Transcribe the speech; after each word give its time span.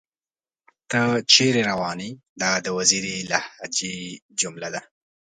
تۀ 0.89 1.01
چېرې 1.33 1.61
راوون 1.69 1.99
ئې؟ 2.05 2.09
دا 2.41 2.51
د 2.65 2.67
وزيري 2.77 3.15
لهجې 3.31 3.95
جمله 4.39 4.69
ده 4.73 4.81